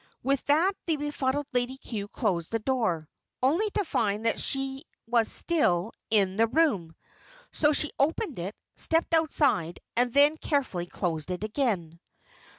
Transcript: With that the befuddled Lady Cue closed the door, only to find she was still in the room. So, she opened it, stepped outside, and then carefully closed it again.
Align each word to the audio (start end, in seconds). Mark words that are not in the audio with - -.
With 0.23 0.43
that 0.45 0.73
the 0.87 0.95
befuddled 0.95 1.45
Lady 1.53 1.77
Cue 1.77 2.07
closed 2.07 2.51
the 2.51 2.57
door, 2.57 3.07
only 3.43 3.69
to 3.75 3.85
find 3.85 4.27
she 4.41 4.83
was 5.05 5.31
still 5.31 5.91
in 6.09 6.37
the 6.37 6.47
room. 6.47 6.95
So, 7.51 7.71
she 7.71 7.91
opened 7.99 8.39
it, 8.39 8.55
stepped 8.75 9.13
outside, 9.13 9.79
and 9.95 10.11
then 10.11 10.37
carefully 10.37 10.87
closed 10.87 11.29
it 11.29 11.43
again. 11.43 11.99